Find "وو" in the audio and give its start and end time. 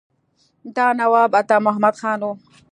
2.23-2.33